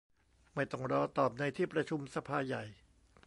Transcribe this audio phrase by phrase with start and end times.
[0.55, 2.63] ไม่ต้องรอตอบในที่ประชุมสภาใหญ่